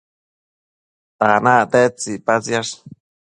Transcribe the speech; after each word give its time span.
tanac 1.17 1.63
tedtsi 1.71 2.09
icpatsiash? 2.17 2.73